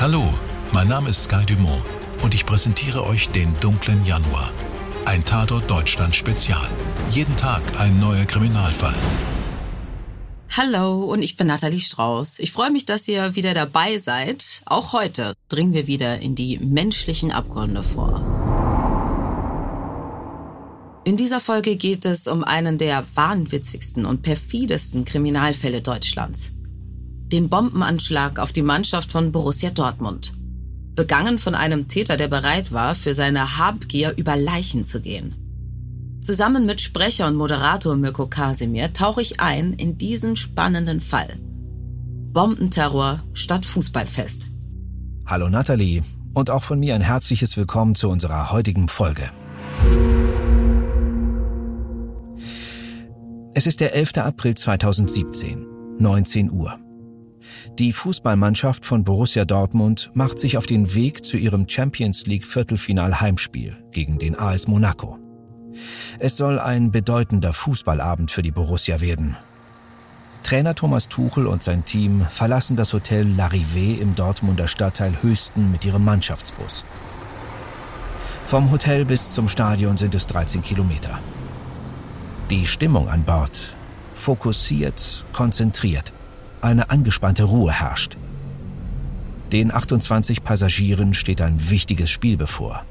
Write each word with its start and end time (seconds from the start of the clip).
Hallo, 0.00 0.34
mein 0.72 0.88
Name 0.88 1.10
ist 1.10 1.24
Sky 1.24 1.46
Dumont 1.46 1.82
und 2.22 2.34
ich 2.34 2.44
präsentiere 2.44 3.06
euch 3.06 3.30
den 3.30 3.54
dunklen 3.60 4.04
Januar. 4.04 4.50
Ein 5.06 5.24
Tatort 5.24 5.70
Deutschland 5.70 6.14
Spezial. 6.14 6.68
Jeden 7.10 7.34
Tag 7.36 7.62
ein 7.80 8.00
neuer 8.00 8.24
Kriminalfall. 8.24 8.94
Hallo 10.50 11.04
und 11.04 11.22
ich 11.22 11.36
bin 11.36 11.46
Nathalie 11.46 11.80
Strauß. 11.80 12.40
Ich 12.40 12.52
freue 12.52 12.70
mich, 12.70 12.86
dass 12.86 13.06
ihr 13.06 13.36
wieder 13.36 13.54
dabei 13.54 13.98
seid. 14.00 14.62
Auch 14.66 14.92
heute 14.92 15.32
dringen 15.48 15.72
wir 15.72 15.86
wieder 15.86 16.20
in 16.20 16.34
die 16.34 16.58
menschlichen 16.58 17.30
Abgründe 17.30 17.84
vor. 17.84 18.20
In 21.04 21.16
dieser 21.16 21.40
Folge 21.40 21.76
geht 21.76 22.04
es 22.04 22.26
um 22.26 22.42
einen 22.42 22.78
der 22.78 23.04
wahnwitzigsten 23.14 24.04
und 24.06 24.22
perfidesten 24.22 25.04
Kriminalfälle 25.04 25.82
Deutschlands 25.82 26.52
den 27.34 27.48
Bombenanschlag 27.48 28.38
auf 28.38 28.52
die 28.52 28.62
Mannschaft 28.62 29.10
von 29.10 29.32
Borussia 29.32 29.70
Dortmund. 29.70 30.34
Begangen 30.94 31.38
von 31.38 31.56
einem 31.56 31.88
Täter, 31.88 32.16
der 32.16 32.28
bereit 32.28 32.70
war, 32.70 32.94
für 32.94 33.16
seine 33.16 33.58
Habgier 33.58 34.14
über 34.16 34.36
Leichen 34.36 34.84
zu 34.84 35.00
gehen. 35.00 35.34
Zusammen 36.20 36.64
mit 36.64 36.80
Sprecher 36.80 37.26
und 37.26 37.34
Moderator 37.34 37.96
Mirko 37.96 38.28
Kasimir 38.28 38.92
tauche 38.92 39.20
ich 39.20 39.40
ein 39.40 39.72
in 39.72 39.98
diesen 39.98 40.36
spannenden 40.36 41.00
Fall. 41.00 41.34
Bombenterror 42.32 43.24
statt 43.32 43.66
Fußballfest. 43.66 44.50
Hallo 45.26 45.48
Nathalie 45.48 46.04
und 46.34 46.50
auch 46.50 46.62
von 46.62 46.78
mir 46.78 46.94
ein 46.94 47.00
herzliches 47.00 47.56
Willkommen 47.56 47.96
zu 47.96 48.10
unserer 48.10 48.52
heutigen 48.52 48.86
Folge. 48.86 49.28
Es 53.54 53.66
ist 53.66 53.80
der 53.80 53.94
11. 53.94 54.18
April 54.18 54.54
2017, 54.54 55.66
19 55.98 56.52
Uhr. 56.52 56.78
Die 57.78 57.92
Fußballmannschaft 57.92 58.84
von 58.84 59.04
Borussia 59.04 59.44
Dortmund 59.44 60.10
macht 60.14 60.38
sich 60.38 60.56
auf 60.56 60.66
den 60.66 60.94
Weg 60.94 61.24
zu 61.24 61.36
ihrem 61.36 61.68
Champions 61.68 62.26
League 62.26 62.46
Viertelfinal 62.46 63.20
Heimspiel 63.20 63.76
gegen 63.90 64.18
den 64.18 64.38
AS 64.38 64.68
Monaco. 64.68 65.18
Es 66.18 66.36
soll 66.36 66.58
ein 66.58 66.90
bedeutender 66.90 67.52
Fußballabend 67.52 68.30
für 68.30 68.42
die 68.42 68.52
Borussia 68.52 69.00
werden. 69.00 69.36
Trainer 70.42 70.74
Thomas 70.74 71.08
Tuchel 71.08 71.46
und 71.46 71.62
sein 71.62 71.84
Team 71.84 72.26
verlassen 72.28 72.76
das 72.76 72.92
Hotel 72.92 73.26
L'Arrivée 73.26 73.98
im 73.98 74.14
Dortmunder 74.14 74.68
Stadtteil 74.68 75.22
Höchsten 75.22 75.70
mit 75.70 75.84
ihrem 75.84 76.04
Mannschaftsbus. 76.04 76.84
Vom 78.46 78.70
Hotel 78.70 79.06
bis 79.06 79.30
zum 79.30 79.48
Stadion 79.48 79.96
sind 79.96 80.14
es 80.14 80.26
13 80.26 80.62
Kilometer. 80.62 81.18
Die 82.50 82.66
Stimmung 82.66 83.08
an 83.08 83.24
Bord 83.24 83.74
fokussiert, 84.12 85.24
konzentriert. 85.32 86.12
Eine 86.64 86.88
angespannte 86.88 87.42
Ruhe 87.44 87.72
herrscht. 87.72 88.16
Den 89.52 89.70
28 89.70 90.42
Passagieren 90.42 91.12
steht 91.12 91.42
ein 91.42 91.68
wichtiges 91.68 92.08
Spiel 92.08 92.38
bevor. 92.38 92.86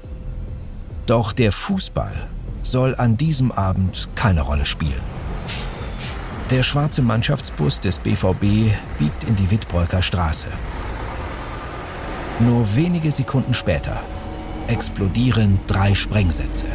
Doch 1.07 1.33
der 1.33 1.51
Fußball 1.51 2.29
soll 2.61 2.93
an 2.93 3.17
diesem 3.17 3.51
Abend 3.51 4.09
keine 4.13 4.41
Rolle 4.41 4.67
spielen. 4.67 5.01
Der 6.51 6.61
schwarze 6.61 7.01
Mannschaftsbus 7.01 7.79
des 7.79 7.97
BVB 7.97 8.75
biegt 8.99 9.23
in 9.23 9.35
die 9.35 9.49
Wittbreuker 9.49 10.03
Straße. 10.03 10.49
Nur 12.41 12.75
wenige 12.75 13.11
Sekunden 13.11 13.55
später 13.55 14.03
explodieren 14.67 15.59
drei 15.65 15.95
Sprengsätze. 15.95 16.67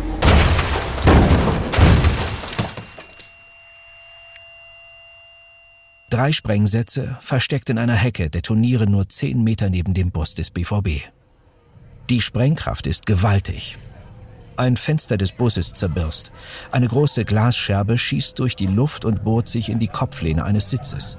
Drei 6.11 6.33
Sprengsätze, 6.33 7.19
versteckt 7.21 7.69
in 7.69 7.77
einer 7.77 7.95
Hecke, 7.95 8.31
detonieren 8.31 8.91
nur 8.91 9.11
zehn 9.11 9.45
Meter 9.45 9.69
neben 9.69 9.93
dem 9.93 10.11
Bus 10.11 10.33
des 10.33 10.51
BVB. 10.51 11.03
Die 12.09 12.23
Sprengkraft 12.23 12.87
ist 12.87 13.05
gewaltig. 13.05 13.77
Ein 14.57 14.79
Fenster 14.79 15.19
des 15.19 15.33
Busses 15.33 15.75
zerbirst. 15.75 16.33
Eine 16.73 16.89
große 16.89 17.27
Glasscherbe 17.27 17.99
schießt 17.99 18.39
durch 18.39 18.57
die 18.57 18.67
Luft 18.67 19.05
und 19.05 19.23
bohrt 19.23 19.49
sich 19.49 19.69
in 19.69 19.81
die 19.81 19.89
Kopflehne 19.89 20.45
eines 20.45 20.71
Sitzes. 20.71 21.19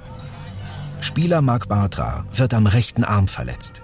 Spieler 1.00 1.40
Marc 1.40 1.68
Bartra 1.68 2.24
wird 2.32 2.52
am 2.52 2.66
rechten 2.66 3.04
Arm 3.04 3.28
verletzt. 3.28 3.82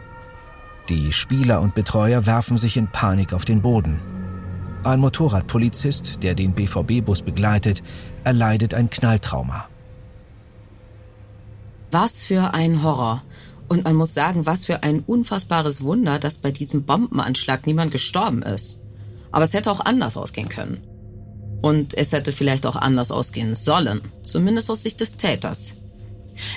Die 0.88 1.12
Spieler 1.12 1.60
und 1.60 1.74
Betreuer 1.74 2.26
werfen 2.26 2.56
sich 2.56 2.76
in 2.76 2.88
Panik 2.88 3.32
auf 3.32 3.44
den 3.44 3.62
Boden. 3.62 4.00
Ein 4.82 4.98
Motorradpolizist, 4.98 6.24
der 6.24 6.34
den 6.34 6.52
BVB-Bus 6.52 7.22
begleitet, 7.22 7.84
erleidet 8.24 8.74
ein 8.74 8.90
Knalltrauma. 8.90 9.68
Was 11.98 12.24
für 12.24 12.52
ein 12.52 12.82
Horror. 12.82 13.22
Und 13.68 13.84
man 13.84 13.96
muss 13.96 14.12
sagen, 14.12 14.44
was 14.44 14.66
für 14.66 14.82
ein 14.82 15.00
unfassbares 15.00 15.82
Wunder, 15.82 16.18
dass 16.18 16.36
bei 16.36 16.50
diesem 16.50 16.84
Bombenanschlag 16.84 17.66
niemand 17.66 17.90
gestorben 17.90 18.42
ist. 18.42 18.80
Aber 19.32 19.46
es 19.46 19.54
hätte 19.54 19.70
auch 19.70 19.80
anders 19.80 20.18
ausgehen 20.18 20.50
können. 20.50 20.82
Und 21.62 21.96
es 21.96 22.12
hätte 22.12 22.32
vielleicht 22.32 22.66
auch 22.66 22.76
anders 22.76 23.10
ausgehen 23.10 23.54
sollen, 23.54 24.02
zumindest 24.22 24.70
aus 24.70 24.82
Sicht 24.82 25.00
des 25.00 25.16
Täters. 25.16 25.76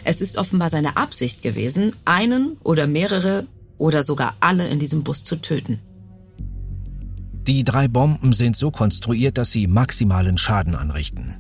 Es 0.04 0.20
ist 0.20 0.36
offenbar 0.36 0.68
seine 0.68 0.98
Absicht 0.98 1.42
gewesen, 1.42 1.92
einen 2.04 2.58
oder 2.66 2.86
mehrere 2.86 3.48
oder 3.78 4.04
sogar 4.04 4.36
alle 4.42 4.68
in 4.68 4.80
diesem 4.80 5.04
Bus 5.06 5.24
zu 5.24 5.38
töten. 5.38 5.80
Die 7.48 7.64
drei 7.64 7.88
Bomben 7.88 8.34
sind 8.34 8.58
so 8.58 8.72
konstruiert, 8.72 9.38
dass 9.38 9.52
sie 9.52 9.68
maximalen 9.68 10.38
Schaden 10.38 10.76
anrichten. 10.76 11.36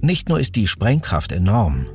Nicht 0.00 0.28
nur 0.28 0.40
ist 0.40 0.56
die 0.56 0.66
Sprengkraft 0.66 1.30
enorm, 1.30 1.86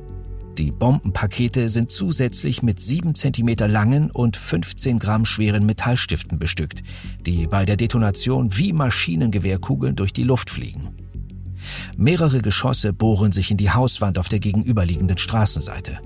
die 0.60 0.72
Bombenpakete 0.72 1.70
sind 1.70 1.90
zusätzlich 1.90 2.62
mit 2.62 2.78
7 2.78 3.14
cm 3.14 3.66
langen 3.66 4.10
und 4.10 4.36
15 4.36 4.98
Gramm 4.98 5.24
schweren 5.24 5.64
Metallstiften 5.64 6.38
bestückt, 6.38 6.82
die 7.24 7.46
bei 7.46 7.64
der 7.64 7.78
Detonation 7.78 8.54
wie 8.58 8.74
Maschinengewehrkugeln 8.74 9.96
durch 9.96 10.12
die 10.12 10.22
Luft 10.22 10.50
fliegen. 10.50 10.90
Mehrere 11.96 12.42
Geschosse 12.42 12.92
bohren 12.92 13.32
sich 13.32 13.50
in 13.50 13.56
die 13.56 13.70
Hauswand 13.70 14.18
auf 14.18 14.28
der 14.28 14.38
gegenüberliegenden 14.38 15.16
Straßenseite. 15.16 15.98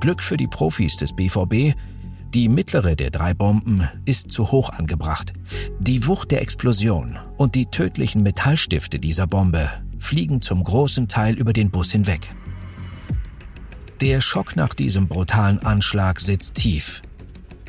Glück 0.00 0.22
für 0.22 0.38
die 0.38 0.48
Profis 0.48 0.96
des 0.96 1.12
BVB, 1.12 1.76
die 2.32 2.48
mittlere 2.48 2.96
der 2.96 3.10
drei 3.10 3.34
Bomben 3.34 3.86
ist 4.06 4.30
zu 4.30 4.50
hoch 4.50 4.70
angebracht. 4.70 5.34
Die 5.80 6.06
Wucht 6.06 6.30
der 6.30 6.40
Explosion 6.40 7.18
und 7.36 7.54
die 7.54 7.66
tödlichen 7.66 8.22
Metallstifte 8.22 8.98
dieser 8.98 9.26
Bombe 9.26 9.68
fliegen 9.98 10.40
zum 10.40 10.64
großen 10.64 11.08
Teil 11.08 11.34
über 11.34 11.52
den 11.52 11.70
Bus 11.70 11.92
hinweg. 11.92 12.30
Der 14.00 14.22
Schock 14.22 14.56
nach 14.56 14.72
diesem 14.72 15.08
brutalen 15.08 15.58
Anschlag 15.58 16.20
sitzt 16.20 16.54
tief. 16.54 17.02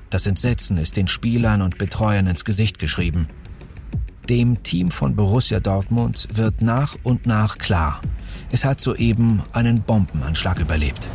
Das 0.09 0.25
Entsetzen 0.28 0.78
ist 0.78 0.96
den 0.96 1.09
Spielern 1.09 1.62
und 1.62 1.78
Betreuern 1.78 2.25
ins 2.25 2.46
Gesicht 2.46 2.80
geschrieben. 2.80 3.28
Dem 4.30 4.64
Team 4.64 4.91
von 4.91 5.18
Borussia 5.18 5.59
Dortmund 5.59 6.30
wird 6.34 6.62
nach 6.62 6.96
und 7.03 7.25
nach 7.25 7.58
klar, 7.58 8.00
es 8.50 8.64
hat 8.64 8.80
soeben 8.80 9.44
einen 9.52 9.81
Bombenanschlag 9.81 10.59
überlebt. 10.59 11.09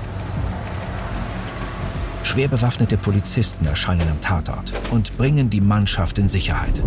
Schwer 2.22 2.48
bewaffnete 2.48 2.98
Polizisten 2.98 3.64
erscheinen 3.64 4.10
am 4.10 4.20
Tatort 4.20 4.74
und 4.90 5.16
bringen 5.16 5.48
die 5.48 5.62
Mannschaft 5.62 6.18
in 6.18 6.28
Sicherheit. 6.28 6.82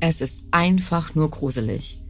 Es 0.00 0.22
ist 0.22 0.46
einfach 0.52 1.14
nur 1.14 1.30
gruselig. 1.30 2.00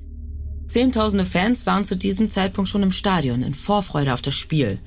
Zehntausende 0.66 1.24
Fans 1.24 1.66
waren 1.66 1.84
zu 1.84 1.96
diesem 1.96 2.28
Zeitpunkt 2.28 2.68
schon 2.68 2.82
im 2.82 2.92
Stadion 2.92 3.42
in 3.42 3.54
Vorfreude 3.54 4.12
auf 4.12 4.22
das 4.22 4.34
Spiel. 4.34 4.80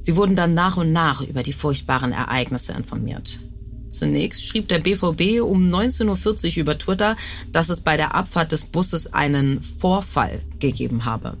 Sie 0.00 0.16
wurden 0.16 0.36
dann 0.36 0.54
nach 0.54 0.76
und 0.76 0.92
nach 0.92 1.20
über 1.20 1.42
die 1.42 1.52
furchtbaren 1.52 2.12
Ereignisse 2.12 2.72
informiert. 2.72 3.40
Zunächst 3.88 4.44
schrieb 4.46 4.68
der 4.68 4.78
BVB 4.78 5.40
um 5.42 5.72
19.40 5.72 6.56
Uhr 6.56 6.60
über 6.62 6.78
Twitter, 6.78 7.16
dass 7.50 7.70
es 7.70 7.80
bei 7.80 7.96
der 7.96 8.14
Abfahrt 8.14 8.52
des 8.52 8.66
Busses 8.66 9.12
einen 9.12 9.62
Vorfall 9.62 10.42
gegeben 10.60 11.04
habe. 11.04 11.38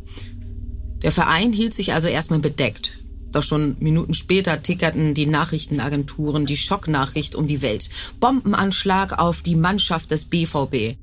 Der 1.02 1.12
Verein 1.12 1.52
hielt 1.52 1.74
sich 1.74 1.92
also 1.92 2.08
erstmal 2.08 2.38
bedeckt. 2.38 3.04
Doch 3.32 3.42
schon 3.42 3.76
Minuten 3.80 4.14
später 4.14 4.62
tickerten 4.62 5.12
die 5.12 5.26
Nachrichtenagenturen 5.26 6.46
die 6.46 6.56
Schocknachricht 6.56 7.34
um 7.34 7.46
die 7.46 7.62
Welt. 7.62 7.90
Bombenanschlag 8.18 9.18
auf 9.18 9.42
die 9.42 9.56
Mannschaft 9.56 10.10
des 10.10 10.24
BVB. 10.24 10.96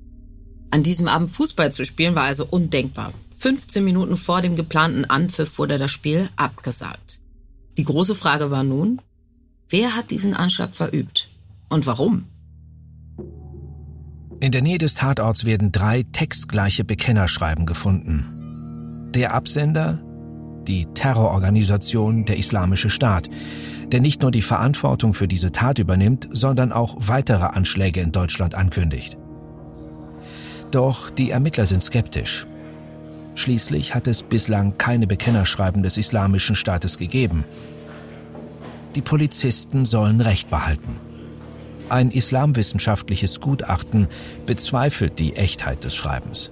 An 0.74 0.82
diesem 0.82 1.08
Abend 1.08 1.30
Fußball 1.30 1.72
zu 1.72 1.86
spielen 1.86 2.16
war 2.16 2.24
also 2.24 2.48
undenkbar. 2.50 3.14
15 3.38 3.84
Minuten 3.84 4.18
vor 4.18 4.42
dem 4.42 4.56
geplanten 4.56 5.06
Anpfiff 5.06 5.60
wurde 5.60 5.78
das 5.78 5.92
Spiel 5.92 6.30
abgesagt. 6.36 7.20
Die 7.78 7.84
große 7.84 8.16
Frage 8.16 8.50
war 8.50 8.64
nun, 8.64 9.00
wer 9.70 9.96
hat 9.96 10.10
diesen 10.10 10.34
Anschlag 10.34 10.74
verübt 10.74 11.30
und 11.70 11.86
warum? 11.86 12.24
In 14.40 14.52
der 14.52 14.64
Nähe 14.64 14.80
des 14.80 14.96
Tatorts 14.96 15.46
werden 15.46 15.72
drei 15.72 16.08
textgleiche 16.12 16.84
Bekennerschreiben 16.84 17.68
gefunden. 17.68 19.12
Der 19.14 19.36
Absender, 19.36 20.02
die 20.68 20.88
Terrororganisation 20.96 22.26
der 22.26 22.38
Islamische 22.38 22.90
Staat, 22.90 23.30
der 23.92 24.02
nicht 24.02 24.24
nur 24.24 24.32
die 24.32 24.42
Verantwortung 24.42 25.14
für 25.14 25.28
diese 25.28 25.52
Tat 25.52 25.78
übernimmt, 25.78 26.28
sondern 26.32 26.72
auch 26.72 26.96
weitere 26.98 27.46
Anschläge 27.46 28.02
in 28.02 28.12
Deutschland 28.12 28.56
ankündigt. 28.56 29.20
Doch 30.74 31.12
die 31.12 31.30
Ermittler 31.30 31.68
sind 31.68 31.84
skeptisch. 31.84 32.48
Schließlich 33.36 33.94
hat 33.94 34.08
es 34.08 34.24
bislang 34.24 34.76
keine 34.80 35.06
Bekennerschreiben 35.06 35.84
des 35.84 36.00
Islamischen 36.00 36.56
Staates 36.56 36.98
gegeben. 36.98 37.46
Die 38.96 39.04
Polizisten 39.04 39.86
sollen 39.86 40.20
Recht 40.20 40.50
behalten. 40.50 41.00
Ein 41.90 42.10
islamwissenschaftliches 42.10 43.40
Gutachten 43.40 44.08
bezweifelt 44.48 45.20
die 45.20 45.36
Echtheit 45.36 45.84
des 45.84 45.96
Schreibens. 45.96 46.52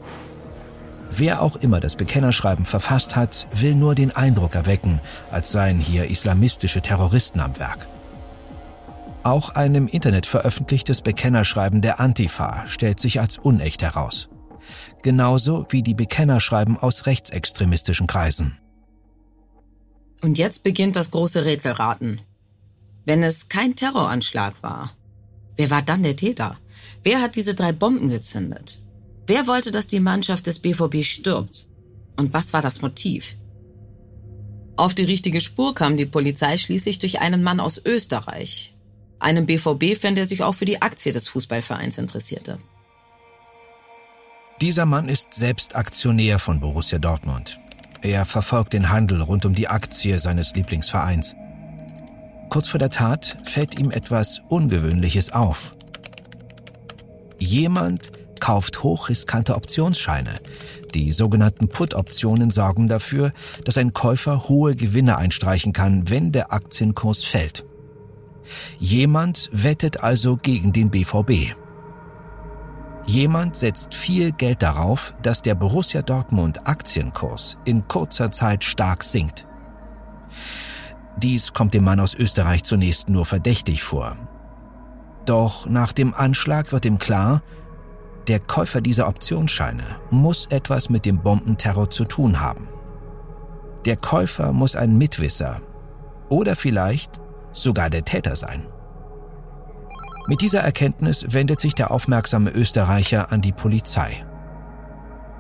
Wer 1.10 1.42
auch 1.42 1.56
immer 1.56 1.80
das 1.80 1.96
Bekennerschreiben 1.96 2.66
verfasst 2.66 3.16
hat, 3.16 3.48
will 3.56 3.74
nur 3.74 3.96
den 3.96 4.12
Eindruck 4.12 4.54
erwecken, 4.54 5.02
als 5.32 5.52
seien 5.52 5.80
hier 5.80 6.12
islamistische 6.12 6.82
Terroristen 6.82 7.40
am 7.40 7.58
Werk. 7.58 7.88
Auch 9.24 9.52
ein 9.52 9.76
im 9.76 9.88
Internet 9.88 10.26
veröffentlichtes 10.26 11.02
Bekennerschreiben 11.02 11.82
der 11.82 12.00
Antifa 12.00 12.68
stellt 12.68 13.00
sich 13.00 13.20
als 13.20 13.38
unecht 13.38 13.84
heraus. 13.84 14.30
Genauso 15.04 15.68
wie 15.70 15.84
die 15.84 15.94
Bekennerschreiben 15.94 16.78
aus 16.78 17.06
rechtsextremistischen 17.06 18.08
Kreisen. 18.08 18.58
Und 20.24 20.38
jetzt 20.38 20.64
beginnt 20.64 20.96
das 20.96 21.12
große 21.12 21.46
Rätselraten. 21.46 22.22
Wenn 23.06 23.24
es 23.24 23.50
kein 23.50 23.76
Terroranschlag 23.76 24.62
war, 24.62 24.92
wer 25.56 25.70
war 25.70 25.82
dann 25.82 26.04
der 26.04 26.16
Täter? 26.16 26.58
Wer 27.04 27.22
hat 27.22 27.36
diese 27.36 27.56
drei 27.56 27.72
Bomben 27.72 28.10
gezündet? 28.10 28.82
Wer 29.28 29.48
wollte, 29.48 29.72
dass 29.72 29.88
die 29.88 30.00
Mannschaft 30.00 30.48
des 30.48 30.60
BVB 30.60 31.04
stirbt? 31.04 31.68
Und 32.18 32.34
was 32.34 32.54
war 32.54 32.62
das 32.62 32.82
Motiv? 32.82 33.38
Auf 34.78 34.94
die 34.94 35.04
richtige 35.04 35.42
Spur 35.42 35.76
kam 35.76 35.98
die 35.98 36.06
Polizei 36.06 36.58
schließlich 36.58 37.00
durch 37.00 37.20
einen 37.20 37.44
Mann 37.44 37.60
aus 37.60 37.82
Österreich, 37.84 38.76
einem 39.22 39.46
BVB-Fan, 39.46 40.16
der 40.16 40.26
sich 40.26 40.44
auch 40.44 40.56
für 40.56 40.66
die 40.66 40.82
Aktie 40.82 41.12
des 41.12 41.28
Fußballvereins 41.30 41.98
interessierte. 41.98 42.60
Dieser 44.62 44.86
Mann 44.86 45.10
ist 45.10 45.34
selbst 45.34 45.76
Aktionär 45.76 46.38
von 46.38 46.60
Borussia 46.60 47.00
Dortmund. 47.00 47.60
Er 48.02 48.26
verfolgt 48.26 48.74
den 48.74 48.90
Handel 48.90 49.22
rund 49.22 49.46
um 49.46 49.56
die 49.56 49.68
Aktie 49.68 50.20
seines 50.20 50.54
Lieblingsvereins. 50.56 51.36
Kurz 52.50 52.68
vor 52.68 52.80
der 52.80 52.90
Tat 52.90 53.38
fällt 53.44 53.80
ihm 53.80 53.92
etwas 53.92 54.42
Ungewöhnliches 54.50 55.32
auf. 55.32 55.76
Jemand 57.40 58.12
kauft 58.40 58.84
hochriskante 58.84 59.56
Optionsscheine. 59.56 60.40
Die 60.94 61.14
sogenannten 61.14 61.70
Put-Optionen 61.70 62.50
sorgen 62.50 62.88
dafür, 62.88 63.34
dass 63.64 63.78
ein 63.78 63.94
Käufer 63.94 64.50
hohe 64.50 64.76
Gewinne 64.76 65.18
einstreichen 65.18 65.74
kann, 65.74 66.10
wenn 66.10 66.32
der 66.32 66.52
Aktienkurs 66.52 67.24
fällt. 67.24 67.66
Jemand 68.80 69.50
wettet 69.52 70.04
also 70.04 70.38
gegen 70.38 70.74
den 70.74 70.90
BVB. 70.90 71.56
Jemand 73.06 73.56
setzt 73.56 73.96
viel 73.96 74.32
Geld 74.32 74.62
darauf, 74.62 75.14
dass 75.22 75.42
der 75.42 75.56
Borussia 75.56 76.02
Dortmund 76.02 76.68
Aktienkurs 76.68 77.58
in 77.66 77.88
kurzer 77.88 78.32
Zeit 78.32 78.64
stark 78.64 79.04
sinkt. 79.04 79.48
Dies 81.18 81.54
kommt 81.54 81.74
dem 81.74 81.84
Mann 81.84 82.00
aus 82.00 82.16
Österreich 82.16 82.64
zunächst 82.64 83.10
nur 83.10 83.26
verdächtig 83.26 83.84
vor. 83.84 84.16
Doch 85.26 85.68
nach 85.68 85.92
dem 85.92 86.14
Anschlag 86.14 86.72
wird 86.72 86.86
ihm 86.86 86.98
klar, 86.98 87.42
der 88.28 88.40
Käufer 88.40 88.82
dieser 88.82 89.08
Optionsscheine 89.08 89.84
muss 90.10 90.46
etwas 90.48 90.90
mit 90.90 91.06
dem 91.06 91.22
Bombenterror 91.22 91.90
zu 91.90 92.06
tun 92.06 92.40
haben. 92.40 92.68
Der 93.86 93.98
Käufer 93.98 94.54
muss 94.54 94.76
ein 94.76 94.98
Mitwisser 94.98 95.62
oder 96.30 96.56
vielleicht 96.56 97.21
sogar 97.54 97.90
der 97.90 98.06
Täter 98.06 98.36
sein. 98.36 98.68
Mit 100.28 100.42
dieser 100.42 100.62
Erkenntnis 100.62 101.26
wendet 101.30 101.60
sich 101.60 101.74
der 101.74 101.92
aufmerksame 101.92 102.52
Österreicher 102.52 103.32
an 103.32 103.42
die 103.42 103.52
Polizei. 103.52 104.26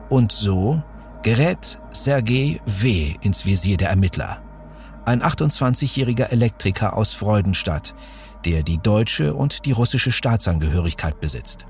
Und 0.09 0.31
so 0.31 0.81
gerät 1.23 1.79
Sergei 1.91 2.59
W. 2.65 3.15
ins 3.21 3.45
Visier 3.45 3.77
der 3.77 3.89
Ermittler. 3.89 4.41
Ein 5.05 5.21
28-jähriger 5.21 6.25
Elektriker 6.31 6.95
aus 6.97 7.13
Freudenstadt, 7.13 7.95
der 8.45 8.63
die 8.63 8.79
deutsche 8.79 9.33
und 9.33 9.65
die 9.65 9.71
russische 9.71 10.11
Staatsangehörigkeit 10.11 11.19
besitzt. 11.19 11.65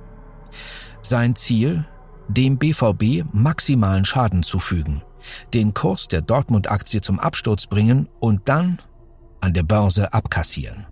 Sein 1.01 1.35
Ziel? 1.35 1.85
Dem 2.27 2.57
BVB 2.57 3.25
maximalen 3.33 4.05
Schaden 4.05 4.41
zufügen, 4.41 5.01
den 5.53 5.73
Kurs 5.73 6.07
der 6.07 6.21
Dortmund-Aktie 6.21 7.01
zum 7.01 7.19
Absturz 7.19 7.67
bringen 7.67 8.07
und 8.19 8.47
dann 8.47 8.79
an 9.41 9.53
der 9.53 9.63
Börse 9.63 10.13
abkassieren. 10.13 10.85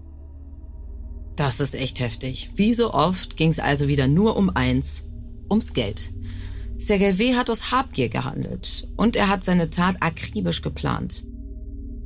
Das 1.35 1.59
ist 1.59 1.73
echt 1.73 2.01
heftig. 2.01 2.51
Wie 2.55 2.73
so 2.73 2.93
oft 2.93 3.37
ging 3.37 3.49
es 3.49 3.59
also 3.59 3.87
wieder 3.87 4.07
nur 4.07 4.35
um 4.35 4.49
eins, 4.49 5.07
ums 5.49 5.73
Geld. 5.73 6.11
Sergei 6.77 7.17
W. 7.17 7.35
hat 7.35 7.49
aus 7.49 7.71
Habgier 7.71 8.09
gehandelt 8.09 8.87
und 8.97 9.15
er 9.15 9.29
hat 9.29 9.43
seine 9.43 9.69
Tat 9.69 9.97
akribisch 10.01 10.61
geplant. 10.61 11.25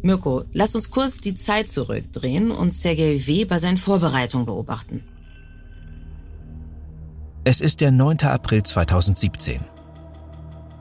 Mirko, 0.02 0.44
lass 0.52 0.76
uns 0.76 0.92
kurz 0.92 1.20
die 1.20 1.36
Zeit 1.36 1.70
zurückdrehen 1.70 2.52
und 2.52 2.72
Sergei 2.72 3.26
W. 3.26 3.46
bei 3.46 3.58
seinen 3.58 3.78
Vorbereitungen 3.78 4.46
beobachten. 4.46 5.04
Es 7.46 7.62
ist 7.62 7.82
der 7.82 7.92
9. 7.92 8.20
April 8.24 8.64
2017. 8.64 9.62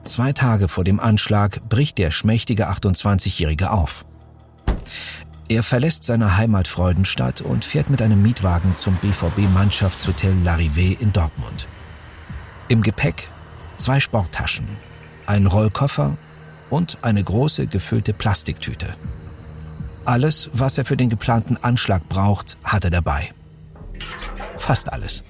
Zwei 0.05 0.33
Tage 0.33 0.69
vor 0.69 0.85
dem 0.85 0.99
Anschlag 1.01 1.69
bricht 1.69 1.99
der 1.99 2.11
schmächtige 2.11 2.69
28-Jährige 2.69 3.71
auf. 3.71 4.05
Er 5.53 5.63
verlässt 5.63 6.05
seine 6.05 6.39
Heimat 6.39 6.67
Freudenstadt 6.67 7.43
und 7.43 7.67
fährt 7.67 7.91
mit 7.91 8.01
einem 8.01 8.23
Mietwagen 8.23 8.75
zum 8.75 8.95
BVB-Mannschaftshotel 8.95 10.33
L'Arrivée 10.43 10.99
in 10.99 11.13
Dortmund. 11.13 11.69
Im 12.69 12.81
Gepäck 12.81 13.29
zwei 13.77 14.01
Sporttaschen, 14.01 14.67
ein 15.27 15.45
Rollkoffer 15.45 16.17
und 16.71 16.97
eine 17.03 17.23
große 17.23 17.67
gefüllte 17.67 18.15
Plastiktüte. 18.15 18.97
Alles, 20.07 20.49
was 20.55 20.79
er 20.79 20.87
für 20.87 20.97
den 20.97 21.11
geplanten 21.11 21.59
Anschlag 21.59 22.09
braucht, 22.09 22.57
hat 22.65 22.87
er 22.87 22.91
dabei. 22.91 23.31
Fast 24.57 24.91
alles. 24.91 25.23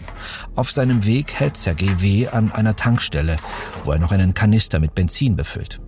Auf 0.55 0.71
seinem 0.71 1.05
Weg 1.05 1.35
hält 1.35 1.57
Sergei 1.57 2.01
W. 2.01 2.29
an 2.29 2.53
einer 2.53 2.77
Tankstelle, 2.77 3.39
wo 3.83 3.91
er 3.91 3.99
noch 3.99 4.13
einen 4.13 4.35
Kanister 4.35 4.79
mit 4.79 4.95
Benzin 4.95 5.35
befüllt. 5.35 5.81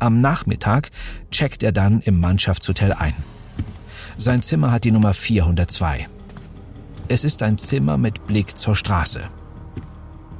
Am 0.00 0.20
Nachmittag 0.20 0.90
checkt 1.30 1.62
er 1.62 1.72
dann 1.72 2.00
im 2.00 2.20
Mannschaftshotel 2.20 2.92
ein. 2.92 3.14
Sein 4.16 4.42
Zimmer 4.42 4.70
hat 4.70 4.84
die 4.84 4.90
Nummer 4.90 5.14
402. 5.14 6.06
Es 7.08 7.24
ist 7.24 7.42
ein 7.42 7.58
Zimmer 7.58 7.98
mit 7.98 8.26
Blick 8.26 8.56
zur 8.56 8.76
Straße. 8.76 9.22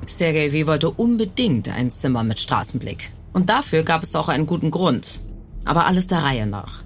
Sergei 0.07 0.53
W. 0.53 0.67
wollte 0.67 0.91
unbedingt 0.91 1.69
ein 1.69 1.91
Zimmer 1.91 2.23
mit 2.23 2.41
Straßenblick. 2.41 3.11
Und 3.33 3.51
dafür 3.51 3.83
gab 3.83 4.03
es 4.03 4.15
auch 4.15 4.29
einen 4.29 4.47
guten 4.47 4.71
Grund. 4.71 5.21
Aber 5.65 5.87
alles 5.87 6.07
der 6.07 6.23
Reihe 6.25 6.47
nach. 6.47 6.83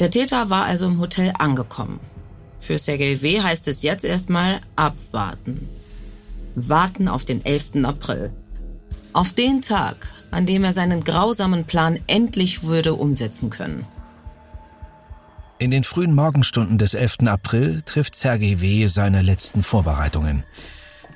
Der 0.00 0.10
Täter 0.10 0.50
war 0.50 0.64
also 0.64 0.86
im 0.86 1.00
Hotel 1.00 1.32
angekommen. 1.38 2.00
Für 2.60 2.78
Sergei 2.78 3.20
W. 3.22 3.40
heißt 3.40 3.68
es 3.68 3.82
jetzt 3.82 4.04
erstmal 4.04 4.60
abwarten. 4.76 5.68
Warten 6.54 7.08
auf 7.08 7.24
den 7.24 7.44
11. 7.44 7.84
April. 7.84 8.32
Auf 9.12 9.32
den 9.32 9.62
Tag, 9.62 10.06
an 10.30 10.46
dem 10.46 10.64
er 10.64 10.72
seinen 10.72 11.02
grausamen 11.02 11.64
Plan 11.64 11.98
endlich 12.06 12.64
würde 12.64 12.94
umsetzen 12.94 13.50
können. 13.50 13.86
In 15.58 15.70
den 15.70 15.82
frühen 15.82 16.14
Morgenstunden 16.14 16.78
des 16.78 16.94
11. 16.94 17.26
April 17.26 17.82
trifft 17.84 18.14
Sergei 18.14 18.60
W. 18.60 18.86
seine 18.86 19.22
letzten 19.22 19.62
Vorbereitungen. 19.62 20.44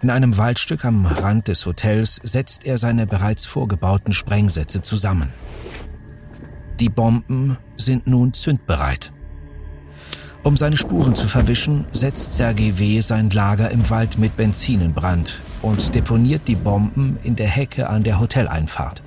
In 0.01 0.11
einem 0.11 0.37
Waldstück 0.37 0.85
am 0.85 1.07
Rand 1.07 1.47
des 1.47 1.65
Hotels 1.65 2.19
setzt 2.25 2.65
er 2.65 2.77
seine 2.77 3.07
bereits 3.07 3.45
vorgebauten 3.45 4.13
Sprengsätze 4.13 4.81
zusammen. 4.81 5.33
Die 6.81 6.89
Bomben 6.89 7.57
sind 7.77 8.09
nun 8.09 8.33
zündbereit. 8.33 9.13
Um 10.43 10.57
seine 10.57 10.77
Spuren 10.77 11.15
zu 11.15 11.29
verwischen, 11.29 11.85
setzt 11.93 12.33
Sergei 12.33 12.73
W. 12.79 12.99
sein 13.01 13.31
Lager 13.31 13.71
im 13.71 13.89
Wald 13.91 14.19
mit 14.19 14.37
Benzin 14.37 14.81
in 14.81 14.93
Brand 14.93 15.41
und 15.63 15.95
deponiert 15.95 16.43
die 16.49 16.57
Bomben 16.57 17.19
in 17.23 17.37
der 17.37 17.49
Hecke 17.49 17.89
an 17.89 18.03
der 18.03 18.21
Hoteleinfahrt. 18.21 19.03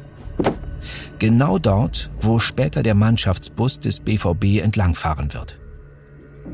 Genau 1.19 1.59
dort, 1.59 2.09
wo 2.19 2.39
später 2.39 2.83
der 2.83 2.95
Mannschaftsbus 2.95 3.79
des 3.79 3.99
BVB 3.99 4.61
entlangfahren 4.61 5.33
wird. 5.33 5.59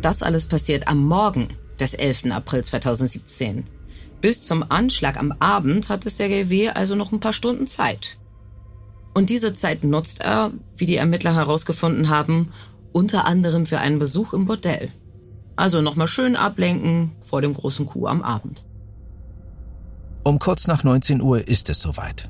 Das 0.02 0.24
alles 0.24 0.48
passiert 0.48 0.88
am 0.88 1.06
Morgen 1.06 1.50
des 1.80 1.94
11. 1.94 2.32
April 2.32 2.64
2017. 2.64 3.66
Bis 4.22 4.44
zum 4.44 4.64
Anschlag 4.70 5.18
am 5.18 5.34
Abend 5.40 5.90
hatte 5.90 6.10
Sergei 6.10 6.50
W. 6.50 6.70
also 6.70 6.96
noch 6.96 7.12
ein 7.12 7.20
paar 7.20 7.34
Stunden 7.34 7.68
Zeit. 7.68 8.18
Und 9.14 9.30
diese 9.30 9.54
Zeit 9.54 9.84
nutzt 9.84 10.22
er, 10.22 10.52
wie 10.78 10.86
die 10.86 10.96
Ermittler 10.96 11.36
herausgefunden 11.36 12.10
haben, 12.10 12.52
unter 12.94 13.26
anderem 13.26 13.66
für 13.66 13.80
einen 13.80 14.00
Besuch 14.00 14.34
im 14.34 14.46
Bordell. 14.46 14.92
Also 15.56 15.82
nochmal 15.82 16.08
schön 16.08 16.36
ablenken 16.36 17.12
vor 17.22 17.42
dem 17.42 17.54
großen 17.54 17.86
Coup 17.88 18.08
am 18.08 18.22
Abend. 18.22 18.66
Um 20.24 20.38
kurz 20.38 20.68
nach 20.68 20.84
19 20.84 21.20
Uhr 21.22 21.48
ist 21.48 21.70
es 21.70 21.80
soweit. 21.80 22.30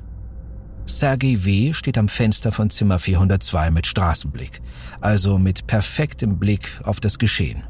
Sergei 0.86 1.36
W. 1.44 1.74
steht 1.74 1.98
am 1.98 2.08
Fenster 2.08 2.50
von 2.50 2.70
Zimmer 2.70 2.98
402 2.98 3.70
mit 3.70 3.86
Straßenblick, 3.86 4.62
also 5.00 5.38
mit 5.38 5.66
perfektem 5.66 6.38
Blick 6.38 6.80
auf 6.84 7.00
das 7.00 7.18
Geschehen. 7.18 7.64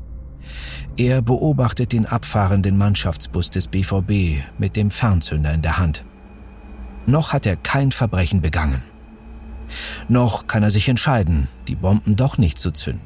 Er 0.97 1.23
beobachtet 1.23 1.93
den 1.93 2.07
abfahrenden 2.07 2.79
Mannschaftsbus 2.79 3.51
des 3.51 3.67
BVB 3.67 4.45
mit 4.59 4.77
dem 4.77 4.91
Fernzünder 4.91 5.53
in 5.53 5.63
der 5.63 5.79
Hand. 5.79 6.05
Noch 7.07 7.33
hat 7.33 7.45
er 7.45 7.57
kein 7.57 7.91
Verbrechen 7.91 8.41
begangen. 8.41 8.83
Noch 10.09 10.47
kann 10.47 10.63
er 10.63 10.71
sich 10.71 10.89
entscheiden, 10.89 11.49
die 11.67 11.75
Bomben 11.75 12.15
doch 12.15 12.39
nicht 12.39 12.59
zu 12.59 12.71
zünden. 12.71 13.03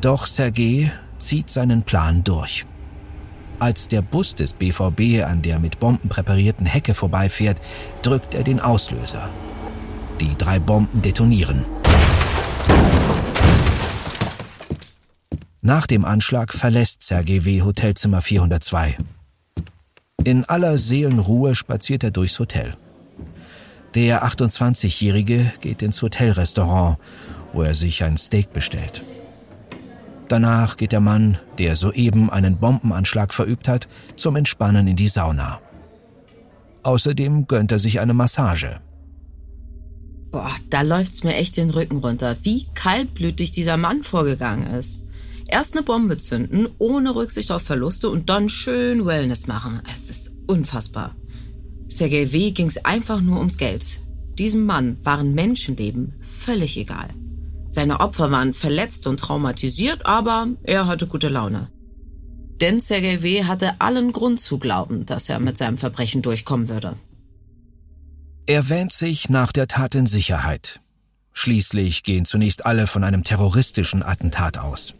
Doch 0.00 0.26
Sergei 0.26 0.92
zieht 1.18 1.50
seinen 1.50 1.82
Plan 1.82 2.24
durch. 2.24 2.66
Als 3.58 3.88
der 3.88 4.02
Bus 4.02 4.34
des 4.34 4.54
BVB 4.54 5.24
an 5.24 5.42
der 5.42 5.58
mit 5.58 5.80
Bomben 5.80 6.08
präparierten 6.08 6.66
Hecke 6.66 6.94
vorbeifährt, 6.94 7.60
drückt 8.02 8.34
er 8.34 8.42
den 8.42 8.60
Auslöser. 8.60 9.30
Die 10.20 10.36
drei 10.36 10.58
Bomben 10.58 11.02
detonieren. 11.02 11.64
Nach 15.62 15.86
dem 15.86 16.04
Anschlag 16.04 16.52
verlässt 16.52 17.04
Sergei 17.04 17.44
W. 17.44 17.62
Hotelzimmer 17.62 18.20
402. 18.20 18.98
In 20.22 20.44
aller 20.44 20.76
Seelenruhe 20.76 21.54
spaziert 21.54 22.04
er 22.04 22.10
durchs 22.10 22.38
Hotel. 22.38 22.74
Der 23.94 24.24
28-Jährige 24.24 25.52
geht 25.60 25.82
ins 25.82 26.02
Hotelrestaurant, 26.02 26.98
wo 27.52 27.62
er 27.62 27.74
sich 27.74 28.02
ein 28.04 28.16
Steak 28.16 28.52
bestellt. 28.52 29.04
Danach 30.28 30.76
geht 30.76 30.92
der 30.92 31.00
Mann, 31.00 31.38
der 31.58 31.76
soeben 31.76 32.30
einen 32.30 32.58
Bombenanschlag 32.58 33.34
verübt 33.34 33.68
hat, 33.68 33.88
zum 34.16 34.36
Entspannen 34.36 34.88
in 34.88 34.96
die 34.96 35.08
Sauna. 35.08 35.60
Außerdem 36.82 37.46
gönnt 37.46 37.72
er 37.72 37.78
sich 37.78 38.00
eine 38.00 38.14
Massage. 38.14 38.80
Boah, 40.30 40.50
da 40.70 40.82
läuft's 40.82 41.24
mir 41.24 41.34
echt 41.34 41.56
den 41.56 41.70
Rücken 41.70 41.98
runter, 41.98 42.36
wie 42.42 42.66
kaltblütig 42.74 43.52
dieser 43.52 43.76
Mann 43.76 44.02
vorgegangen 44.02 44.66
ist. 44.74 45.06
Erst 45.46 45.76
eine 45.76 45.84
Bombe 45.84 46.16
zünden, 46.16 46.68
ohne 46.78 47.14
Rücksicht 47.14 47.52
auf 47.52 47.62
Verluste 47.62 48.08
und 48.08 48.28
dann 48.30 48.48
schön 48.48 49.06
Wellness 49.06 49.46
machen. 49.46 49.80
Es 49.92 50.10
ist 50.10 50.32
unfassbar. 50.46 51.14
Sergei 51.86 52.32
W. 52.32 52.50
ging's 52.50 52.78
einfach 52.78 53.20
nur 53.20 53.38
ums 53.38 53.58
Geld. 53.58 54.00
Diesem 54.38 54.64
Mann 54.64 54.98
waren 55.04 55.34
Menschenleben 55.34 56.14
völlig 56.20 56.76
egal. 56.76 57.08
Seine 57.74 57.98
Opfer 57.98 58.30
waren 58.30 58.54
verletzt 58.54 59.08
und 59.08 59.18
traumatisiert, 59.18 60.06
aber 60.06 60.46
er 60.62 60.86
hatte 60.86 61.08
gute 61.08 61.26
Laune. 61.26 61.72
Denn 62.60 62.78
Sergei 62.78 63.20
W. 63.22 63.42
hatte 63.42 63.80
allen 63.80 64.12
Grund 64.12 64.38
zu 64.38 64.58
glauben, 64.58 65.06
dass 65.06 65.28
er 65.28 65.40
mit 65.40 65.58
seinem 65.58 65.76
Verbrechen 65.76 66.22
durchkommen 66.22 66.68
würde. 66.68 66.94
Er 68.46 68.68
wähnt 68.68 68.92
sich 68.92 69.28
nach 69.28 69.50
der 69.50 69.66
Tat 69.66 69.96
in 69.96 70.06
Sicherheit. 70.06 70.78
Schließlich 71.32 72.04
gehen 72.04 72.26
zunächst 72.26 72.64
alle 72.64 72.86
von 72.86 73.02
einem 73.02 73.24
terroristischen 73.24 74.04
Attentat 74.04 74.56
aus. 74.56 74.94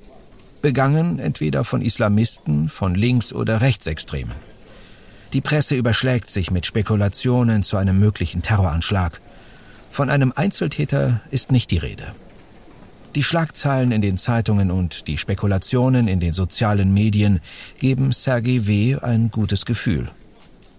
Begangen 0.61 1.21
entweder 1.21 1.63
von 1.63 1.81
Islamisten, 1.81 2.69
von 2.69 2.97
Links- 2.97 3.33
oder 3.33 3.61
Rechtsextremen. 3.61 4.35
Die 5.33 5.41
Presse 5.41 5.77
überschlägt 5.77 6.29
sich 6.29 6.51
mit 6.51 6.67
Spekulationen 6.67 7.63
zu 7.63 7.77
einem 7.77 8.01
möglichen 8.01 8.43
Terroranschlag. 8.43 9.21
Von 9.93 10.11
einem 10.11 10.33
Einzeltäter 10.35 11.21
ist 11.31 11.53
nicht 11.53 11.71
die 11.71 11.79
Rede. 11.79 12.13
Die 13.15 13.23
Schlagzeilen 13.23 13.93
in 13.93 14.03
den 14.03 14.17
Zeitungen 14.17 14.73
und 14.73 15.07
die 15.07 15.19
Spekulationen 15.19 16.09
in 16.09 16.19
den 16.19 16.33
sozialen 16.33 16.93
Medien 16.93 17.41
geben 17.79 18.11
Sergei 18.11 18.67
W. 18.67 18.97
ein 18.97 19.31
gutes 19.31 19.65
Gefühl. 19.65 20.09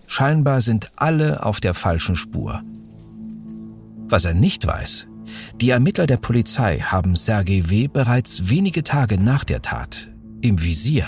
Scheinbar 0.06 0.60
sind 0.60 0.92
alle 0.98 1.46
auf 1.46 1.62
der 1.62 1.74
falschen 1.74 2.18
Spur. 2.18 2.62
Was 4.10 4.26
er 4.26 4.34
nicht 4.34 4.68
weiß, 4.68 5.08
die 5.62 5.70
Ermittler 5.70 6.08
der 6.08 6.18
Polizei 6.18 6.80
haben 6.80 7.16
Sergei 7.16 7.64
W. 7.68 7.88
bereits 7.88 8.50
wenige 8.50 8.84
Tage 8.84 9.18
nach 9.18 9.46
der 9.46 9.62
Tat 9.62 10.10
im 10.42 10.62
Visier. 10.62 11.06